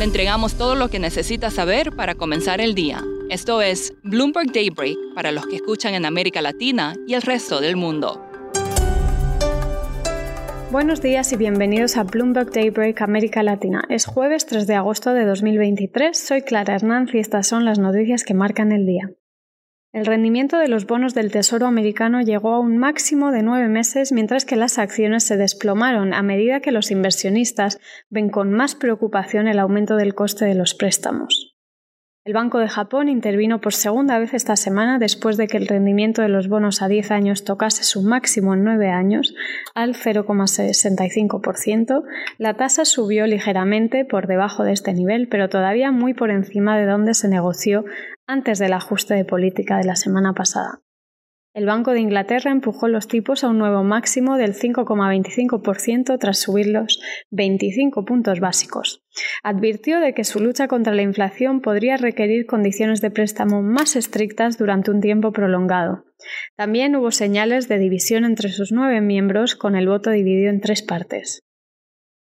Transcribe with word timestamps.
Le 0.00 0.06
entregamos 0.06 0.54
todo 0.54 0.76
lo 0.76 0.88
que 0.88 0.98
necesita 0.98 1.50
saber 1.50 1.92
para 1.92 2.14
comenzar 2.14 2.62
el 2.62 2.74
día. 2.74 3.04
Esto 3.28 3.60
es 3.60 3.92
Bloomberg 4.02 4.50
Daybreak 4.50 4.96
para 5.14 5.30
los 5.30 5.46
que 5.46 5.56
escuchan 5.56 5.92
en 5.92 6.06
América 6.06 6.40
Latina 6.40 6.94
y 7.06 7.12
el 7.12 7.20
resto 7.20 7.60
del 7.60 7.76
mundo. 7.76 8.26
Buenos 10.70 11.02
días 11.02 11.30
y 11.34 11.36
bienvenidos 11.36 11.98
a 11.98 12.04
Bloomberg 12.04 12.50
Daybreak 12.50 13.02
América 13.02 13.42
Latina. 13.42 13.84
Es 13.90 14.06
jueves 14.06 14.46
3 14.46 14.66
de 14.66 14.76
agosto 14.76 15.12
de 15.12 15.26
2023. 15.26 16.18
Soy 16.18 16.40
Clara 16.40 16.76
Hernández 16.76 17.16
y 17.16 17.18
estas 17.18 17.46
son 17.46 17.66
las 17.66 17.78
noticias 17.78 18.24
que 18.24 18.32
marcan 18.32 18.72
el 18.72 18.86
día. 18.86 19.10
El 19.92 20.06
rendimiento 20.06 20.58
de 20.58 20.68
los 20.68 20.86
bonos 20.86 21.14
del 21.14 21.32
Tesoro 21.32 21.66
americano 21.66 22.20
llegó 22.20 22.54
a 22.54 22.60
un 22.60 22.78
máximo 22.78 23.32
de 23.32 23.42
nueve 23.42 23.66
meses 23.66 24.12
mientras 24.12 24.44
que 24.44 24.54
las 24.54 24.78
acciones 24.78 25.24
se 25.24 25.36
desplomaron 25.36 26.14
a 26.14 26.22
medida 26.22 26.60
que 26.60 26.70
los 26.70 26.92
inversionistas 26.92 27.80
ven 28.08 28.30
con 28.30 28.52
más 28.52 28.76
preocupación 28.76 29.48
el 29.48 29.58
aumento 29.58 29.96
del 29.96 30.14
coste 30.14 30.44
de 30.44 30.54
los 30.54 30.74
préstamos. 30.74 31.56
El 32.22 32.34
Banco 32.34 32.58
de 32.58 32.68
Japón 32.68 33.08
intervino 33.08 33.62
por 33.62 33.72
segunda 33.72 34.18
vez 34.18 34.34
esta 34.34 34.54
semana 34.54 34.98
después 34.98 35.38
de 35.38 35.48
que 35.48 35.56
el 35.56 35.66
rendimiento 35.66 36.20
de 36.20 36.28
los 36.28 36.48
bonos 36.48 36.82
a 36.82 36.88
10 36.88 37.12
años 37.12 37.44
tocase 37.44 37.82
su 37.82 38.02
máximo 38.02 38.52
en 38.52 38.62
9 38.62 38.90
años, 38.90 39.34
al 39.74 39.94
0,65%. 39.94 42.02
La 42.36 42.52
tasa 42.54 42.84
subió 42.84 43.26
ligeramente 43.26 44.04
por 44.04 44.26
debajo 44.26 44.64
de 44.64 44.72
este 44.72 44.92
nivel, 44.92 45.28
pero 45.28 45.48
todavía 45.48 45.92
muy 45.92 46.12
por 46.12 46.30
encima 46.30 46.78
de 46.78 46.84
donde 46.84 47.14
se 47.14 47.26
negoció 47.26 47.86
antes 48.30 48.60
del 48.60 48.72
ajuste 48.72 49.14
de 49.14 49.24
política 49.24 49.78
de 49.78 49.84
la 49.84 49.96
semana 49.96 50.34
pasada. 50.34 50.80
El 51.52 51.66
Banco 51.66 51.90
de 51.90 51.98
Inglaterra 51.98 52.52
empujó 52.52 52.86
los 52.86 53.08
tipos 53.08 53.42
a 53.42 53.48
un 53.48 53.58
nuevo 53.58 53.82
máximo 53.82 54.36
del 54.36 54.54
5,25% 54.54 56.16
tras 56.20 56.38
subirlos 56.38 57.02
25 57.30 58.04
puntos 58.04 58.38
básicos. 58.38 59.02
Advirtió 59.42 59.98
de 59.98 60.14
que 60.14 60.22
su 60.22 60.38
lucha 60.38 60.68
contra 60.68 60.94
la 60.94 61.02
inflación 61.02 61.60
podría 61.60 61.96
requerir 61.96 62.46
condiciones 62.46 63.00
de 63.00 63.10
préstamo 63.10 63.62
más 63.62 63.96
estrictas 63.96 64.58
durante 64.58 64.92
un 64.92 65.00
tiempo 65.00 65.32
prolongado. 65.32 66.04
También 66.56 66.94
hubo 66.94 67.10
señales 67.10 67.66
de 67.66 67.78
división 67.78 68.24
entre 68.24 68.50
sus 68.50 68.70
nueve 68.70 69.00
miembros, 69.00 69.56
con 69.56 69.74
el 69.74 69.88
voto 69.88 70.10
dividido 70.10 70.50
en 70.50 70.60
tres 70.60 70.82
partes. 70.82 71.42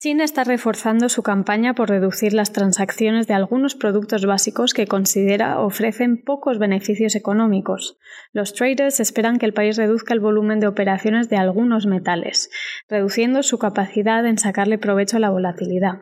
China 0.02 0.24
está 0.24 0.46
reforzando 0.46 1.10
su 1.10 1.24
campaña 1.24 1.76
por 1.76 1.90
reducir 1.90 2.32
las 2.32 2.54
transacciones 2.54 3.28
de 3.28 3.34
algunos 3.34 3.76
productos 3.76 4.26
básicos 4.26 4.74
que 4.74 4.88
considera 4.88 5.60
ofrecen 5.60 6.24
pocos 6.24 6.58
beneficios 6.58 7.16
económicos. 7.16 7.98
Los 8.32 8.54
traders 8.54 9.02
esperan 9.02 9.40
que 9.40 9.46
el 9.46 9.54
país 9.54 9.76
reduzca 9.76 10.14
el 10.14 10.22
volumen 10.22 10.62
de 10.62 10.68
operaciones 10.68 11.28
de 11.28 11.36
algunos 11.36 11.86
metales, 11.86 12.50
reduciendo 12.88 13.44
su 13.44 13.60
capacidad 13.60 14.26
en 14.26 14.38
sacarle 14.38 14.78
provecho 14.78 15.18
a 15.18 15.20
la 15.20 15.32
volatilidad. 15.32 16.00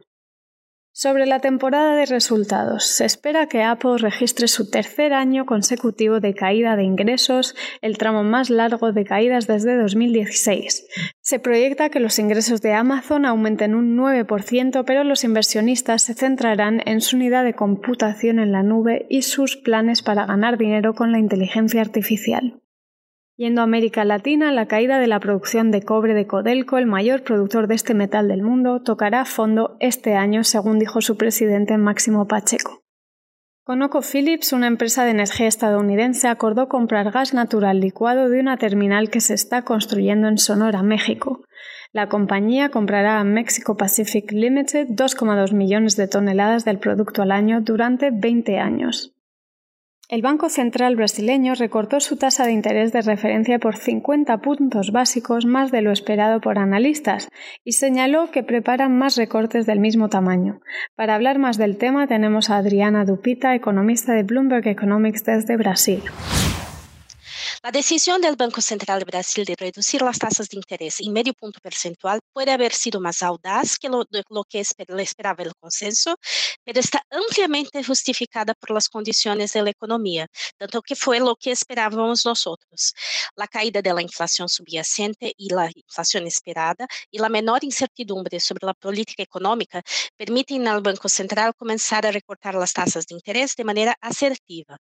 Sobre 0.99 1.27
la 1.27 1.37
temporada 1.37 1.95
de 1.95 2.07
resultados, 2.07 2.83
se 2.87 3.05
espera 3.05 3.45
que 3.45 3.61
Apple 3.61 3.99
registre 3.99 4.47
su 4.47 4.71
tercer 4.71 5.13
año 5.13 5.45
consecutivo 5.45 6.19
de 6.19 6.33
caída 6.33 6.75
de 6.75 6.85
ingresos, 6.85 7.55
el 7.83 7.99
tramo 7.99 8.23
más 8.23 8.49
largo 8.49 8.91
de 8.91 9.05
caídas 9.05 9.45
desde 9.45 9.77
2016. 9.77 10.87
Se 11.21 11.37
proyecta 11.37 11.89
que 11.89 11.99
los 11.99 12.17
ingresos 12.17 12.63
de 12.63 12.73
Amazon 12.73 13.27
aumenten 13.27 13.75
un 13.75 13.95
9%, 13.95 14.85
pero 14.87 15.03
los 15.03 15.23
inversionistas 15.23 16.01
se 16.01 16.15
centrarán 16.15 16.81
en 16.87 17.01
su 17.01 17.15
unidad 17.15 17.43
de 17.43 17.53
computación 17.53 18.39
en 18.39 18.51
la 18.51 18.63
nube 18.63 19.05
y 19.07 19.21
sus 19.21 19.55
planes 19.55 20.01
para 20.01 20.25
ganar 20.25 20.57
dinero 20.57 20.95
con 20.95 21.11
la 21.11 21.19
inteligencia 21.19 21.81
artificial. 21.81 22.59
Yendo 23.37 23.61
a 23.61 23.65
América 23.65 24.03
Latina, 24.03 24.51
la 24.51 24.65
caída 24.65 24.97
de 24.97 25.05
la 25.05 25.19
producción 25.19 25.69
de 25.69 25.83
cobre 25.83 26.15
de 26.15 26.25
Codelco, 26.25 26.79
el 26.79 26.87
mayor 26.87 27.21
productor 27.21 27.67
de 27.67 27.75
este 27.75 27.93
metal 27.93 28.27
del 28.27 28.41
mundo, 28.41 28.81
tocará 28.81 29.25
fondo 29.25 29.77
este 29.79 30.15
año, 30.15 30.43
según 30.43 30.79
dijo 30.79 31.01
su 31.01 31.17
presidente 31.17 31.77
Máximo 31.77 32.27
Pacheco. 32.27 32.81
ConocoPhillips, 33.63 34.53
una 34.53 34.65
empresa 34.65 35.05
de 35.05 35.11
energía 35.11 35.45
estadounidense, 35.45 36.27
acordó 36.27 36.67
comprar 36.67 37.11
gas 37.11 37.35
natural 37.35 37.79
licuado 37.79 38.27
de 38.27 38.39
una 38.39 38.57
terminal 38.57 39.11
que 39.11 39.21
se 39.21 39.35
está 39.35 39.61
construyendo 39.61 40.27
en 40.27 40.39
Sonora, 40.39 40.81
México. 40.81 41.43
La 41.93 42.09
compañía 42.09 42.69
comprará 42.69 43.19
a 43.19 43.23
Mexico 43.23 43.77
Pacific 43.77 44.31
Limited 44.31 44.87
2,2 44.87 45.53
millones 45.53 45.95
de 45.95 46.07
toneladas 46.07 46.65
del 46.65 46.79
producto 46.79 47.21
al 47.21 47.31
año 47.31 47.61
durante 47.61 48.09
20 48.09 48.57
años. 48.57 49.13
El 50.09 50.21
Banco 50.21 50.47
Central 50.47 50.95
brasileño 50.95 51.53
recortó 51.53 51.99
su 51.99 52.15
tasa 52.15 52.45
de 52.45 52.53
interés 52.53 52.93
de 52.93 53.01
referencia 53.01 53.59
por 53.59 53.75
50 53.75 54.37
puntos 54.37 54.93
básicos 54.93 55.45
más 55.45 55.69
de 55.69 55.81
lo 55.81 55.91
esperado 55.91 56.39
por 56.39 56.59
analistas 56.59 57.27
y 57.65 57.73
señaló 57.73 58.31
que 58.31 58.41
preparan 58.41 58.97
más 58.97 59.17
recortes 59.17 59.65
del 59.65 59.81
mismo 59.81 60.07
tamaño. 60.07 60.61
Para 60.95 61.13
hablar 61.13 61.39
más 61.39 61.57
del 61.57 61.77
tema 61.77 62.07
tenemos 62.07 62.49
a 62.49 62.55
Adriana 62.55 63.03
Dupita, 63.03 63.53
economista 63.53 64.13
de 64.13 64.23
Bloomberg 64.23 64.69
Economics 64.69 65.25
desde 65.25 65.57
Brasil. 65.57 66.01
La 67.63 67.71
decisión 67.71 68.21
del 68.21 68.35
Banco 68.35 68.61
Central 68.61 68.99
de 68.99 69.05
Brasil 69.05 69.43
de 69.43 69.55
reducir 69.55 70.03
las 70.03 70.19
tasas 70.19 70.47
de 70.47 70.57
interés 70.57 70.99
en 70.99 71.11
medio 71.11 71.33
punto 71.33 71.59
percentual 71.59 72.19
puede 72.31 72.51
haber 72.51 72.71
sido 72.71 73.01
más 73.01 73.23
audaz 73.23 73.79
que 73.79 73.89
lo, 73.89 74.05
lo 74.29 74.43
que 74.43 74.59
esper, 74.59 74.87
esperaba 74.99 75.43
el 75.43 75.53
consenso, 75.55 76.17
pero 76.63 76.79
está 76.79 77.01
ampliamente 77.09 77.83
justificada 77.83 78.53
por 78.53 78.71
las 78.71 78.87
condiciones 78.87 79.53
de 79.53 79.63
la 79.63 79.71
economía, 79.71 80.27
tanto 80.57 80.83
que 80.83 80.95
fue 80.95 81.19
lo 81.19 81.35
que 81.35 81.51
esperábamos 81.51 82.25
nosotros. 82.25 82.93
La 83.35 83.47
caída 83.47 83.81
de 83.81 83.91
la 83.91 84.03
inflación 84.03 84.47
subyacente 84.49 85.33
y 85.35 85.51
la 85.51 85.71
inflación 85.73 86.27
esperada 86.27 86.85
y 87.09 87.17
la 87.17 87.29
menor 87.29 87.63
incertidumbre 87.63 88.39
sobre 88.39 88.67
la 88.67 88.75
política 88.75 89.23
económica 89.23 89.81
permiten 90.15 90.67
al 90.67 90.81
Banco 90.81 91.09
Central 91.09 91.55
comenzar 91.55 92.05
a 92.05 92.11
recortar 92.11 92.53
las 92.53 92.73
tasas 92.73 93.07
de 93.07 93.15
interés 93.15 93.55
de 93.55 93.63
manera 93.63 93.95
asertiva. 93.99 94.77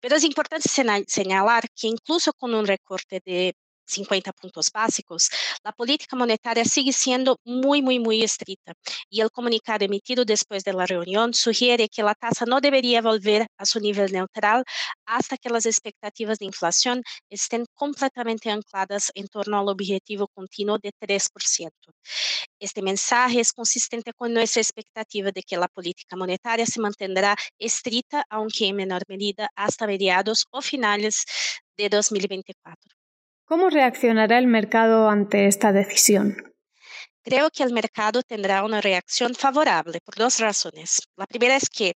Pero 0.00 0.16
es 0.16 0.24
importante 0.24 0.68
señalar 1.08 1.68
que 1.74 1.88
incluso 1.88 2.11
incluso 2.12 2.34
con 2.34 2.54
un 2.54 2.66
recorte 2.66 3.22
de 3.24 3.54
50 3.86 4.32
puntos 4.32 4.70
básicos, 4.70 5.30
la 5.64 5.72
política 5.72 6.14
monetaria 6.14 6.64
sigue 6.64 6.92
siendo 6.92 7.38
muy, 7.44 7.80
muy, 7.80 7.98
muy 7.98 8.22
estricta. 8.22 8.74
Y 9.08 9.22
el 9.22 9.30
comunicado 9.30 9.84
emitido 9.86 10.26
después 10.26 10.62
de 10.62 10.74
la 10.74 10.84
reunión 10.84 11.32
sugiere 11.32 11.88
que 11.88 12.02
la 12.02 12.14
tasa 12.14 12.44
no 12.44 12.60
debería 12.60 13.00
volver 13.00 13.46
a 13.56 13.64
su 13.64 13.80
nivel 13.80 14.12
neutral 14.12 14.62
hasta 15.06 15.38
que 15.38 15.48
las 15.48 15.64
expectativas 15.64 16.38
de 16.38 16.44
inflación 16.44 17.02
estén 17.30 17.64
completamente 17.74 18.50
ancladas 18.50 19.10
en 19.14 19.28
torno 19.28 19.58
al 19.58 19.68
objetivo 19.68 20.28
continuo 20.28 20.78
de 20.78 20.92
3%. 20.98 21.92
Este 22.62 22.80
mensaje 22.80 23.40
es 23.40 23.52
consistente 23.52 24.12
con 24.12 24.32
nuestra 24.32 24.62
expectativa 24.62 25.32
de 25.32 25.42
que 25.42 25.56
la 25.56 25.66
política 25.66 26.14
monetaria 26.14 26.64
se 26.64 26.80
mantendrá 26.80 27.34
estricta, 27.58 28.24
aunque 28.30 28.68
en 28.68 28.76
menor 28.76 29.02
medida, 29.08 29.50
hasta 29.56 29.84
mediados 29.84 30.46
o 30.52 30.62
finales 30.62 31.24
de 31.76 31.88
2024. 31.88 32.94
¿Cómo 33.46 33.68
reaccionará 33.68 34.38
el 34.38 34.46
mercado 34.46 35.10
ante 35.10 35.48
esta 35.48 35.72
decisión? 35.72 36.36
Creo 37.24 37.50
que 37.50 37.64
el 37.64 37.72
mercado 37.72 38.22
tendrá 38.22 38.64
una 38.64 38.80
reacción 38.80 39.34
favorable 39.34 39.98
por 40.04 40.14
dos 40.14 40.38
razones. 40.38 41.02
La 41.16 41.26
primera 41.26 41.56
es 41.56 41.68
que, 41.68 41.94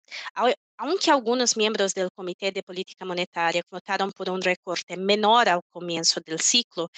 aunque 0.78 1.11
algunos 1.11 1.58
miembros 1.58 1.93
del 1.93 2.11
Comité 2.11 2.52
de 2.52 2.62
Política 2.62 3.05
Monetaria 3.05 3.62
votaron 3.70 4.12
por 4.12 4.31
un 4.31 4.40
recorte 4.40 4.96
menor 4.96 5.50
al 5.50 5.61
comienzo 5.70 6.20
del 6.25 6.40
ciclo, 6.40 6.88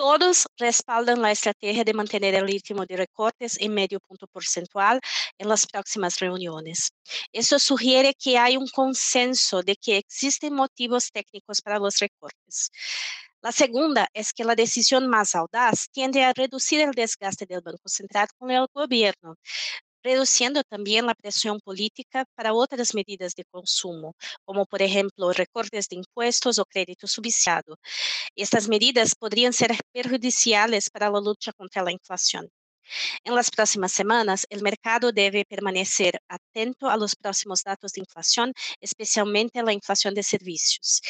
todos 0.00 0.48
respaldan 0.56 1.20
la 1.20 1.30
estrategia 1.30 1.84
de 1.84 1.92
mantener 1.92 2.34
el 2.34 2.46
ritmo 2.46 2.86
de 2.86 2.96
recortes 2.96 3.60
en 3.60 3.74
medio 3.74 4.00
punto 4.00 4.26
porcentual 4.26 4.98
en 5.36 5.46
las 5.46 5.66
próximas 5.66 6.18
reuniones. 6.18 6.92
Eso 7.32 7.58
sugiere 7.58 8.14
que 8.14 8.38
hay 8.38 8.56
un 8.56 8.66
consenso 8.68 9.62
de 9.62 9.76
que 9.76 9.98
existen 9.98 10.54
motivos 10.54 11.10
técnicos 11.12 11.60
para 11.60 11.78
los 11.78 11.98
recortes. 11.98 12.70
La 13.42 13.52
segunda 13.52 14.08
es 14.14 14.32
que 14.32 14.42
la 14.42 14.54
decisión 14.54 15.06
más 15.06 15.34
audaz 15.34 15.90
tiende 15.90 16.24
a 16.24 16.32
reducir 16.32 16.80
el 16.80 16.92
desgaste 16.92 17.44
del 17.44 17.60
Banco 17.60 17.86
Central 17.90 18.28
con 18.38 18.50
el 18.50 18.66
gobierno, 18.72 19.36
reduciendo 20.02 20.62
también 20.64 21.06
la 21.06 21.14
presión 21.14 21.60
política 21.60 22.24
para 22.34 22.54
otras 22.54 22.94
medidas 22.94 23.34
de 23.34 23.44
consumo, 23.44 24.14
como 24.44 24.66
por 24.66 24.82
ejemplo 24.82 25.32
recortes 25.32 25.88
de 25.88 25.96
impuestos 25.96 26.58
o 26.58 26.64
crédito 26.64 27.06
subsidiado. 27.06 27.78
Estas 28.36 28.68
medidas 28.68 29.14
podrían 29.14 29.52
ser 29.52 29.72
perjudiciales 29.92 30.90
para 30.90 31.10
la 31.10 31.20
lucha 31.20 31.52
contra 31.52 31.82
la 31.82 31.92
inflación. 31.92 32.48
En 33.24 33.34
las 33.34 33.50
próximas 33.50 33.92
semanas, 33.92 34.46
el 34.50 34.62
mercado 34.62 35.12
debe 35.12 35.44
permanecer 35.44 36.20
atento 36.28 36.88
a 36.88 36.96
los 36.96 37.14
próximos 37.16 37.62
datos 37.62 37.92
de 37.92 38.00
inflación, 38.00 38.52
especialmente 38.80 39.62
la 39.62 39.72
inflación 39.72 40.14
de 40.14 40.22
servicios. 40.22 41.02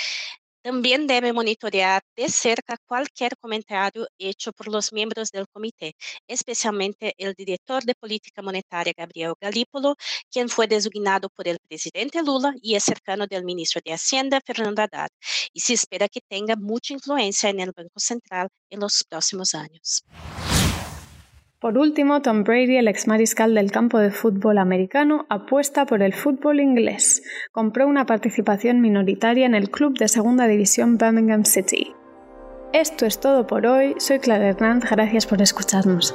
También 0.63 1.07
debe 1.07 1.33
monitorear 1.33 2.03
de 2.15 2.29
cerca 2.29 2.77
cualquier 2.87 3.35
comentario 3.39 4.07
hecho 4.19 4.53
por 4.53 4.69
los 4.69 4.93
miembros 4.93 5.31
del 5.31 5.49
comité, 5.49 5.95
especialmente 6.29 7.15
el 7.17 7.33
director 7.35 7.83
de 7.83 7.95
política 7.95 8.43
monetaria 8.43 8.93
Gabriel 8.95 9.33
Galípolo, 9.41 9.97
quien 10.31 10.51
fue 10.51 10.67
designado 10.67 11.31
por 11.31 11.49
el 11.49 11.59
presidente 11.67 12.23
Lula 12.23 12.53
y 12.61 12.75
es 12.75 12.85
cercano 12.85 13.27
del 13.27 13.45
ministro 13.45 13.81
de 13.83 13.95
Hacienda 13.95 14.41
Fernando 14.45 14.83
Haddad, 14.83 15.09
y 15.55 15.61
se 15.61 15.73
espera 15.73 16.09
que 16.09 16.21
tenga 16.29 16.57
mucha 16.57 16.93
influencia 16.93 17.49
en 17.49 17.61
el 17.61 17.73
Banco 17.75 17.99
Central 17.99 18.49
en 18.69 18.81
los 18.81 19.03
próximos 19.09 19.55
años. 19.55 20.05
Por 21.61 21.77
último, 21.77 22.23
Tom 22.23 22.43
Brady, 22.43 22.79
el 22.79 22.89
ex 22.89 23.07
mariscal 23.07 23.55
del 23.55 23.71
campo 23.71 23.99
de 23.99 24.11
fútbol 24.11 24.57
americano, 24.57 25.27
apuesta 25.29 25.85
por 25.85 26.03
el 26.03 26.15
fútbol 26.15 26.59
inglés. 26.59 27.23
Compró 27.53 27.87
una 27.87 28.07
participación 28.07 28.81
minoritaria 28.81 29.45
en 29.45 29.55
el 29.55 29.71
club 29.71 29.99
de 29.99 30.09
segunda 30.09 30.47
división 30.47 30.97
Birmingham 30.97 31.45
City. 31.45 31.93
Esto 32.73 33.05
es 33.05 33.21
todo 33.21 33.47
por 33.47 33.67
hoy. 33.67 33.95
Soy 33.99 34.21
Clara 34.21 34.49
Hernández. 34.49 34.89
Gracias 34.91 35.27
por 35.27 35.43
escucharnos. 35.43 36.15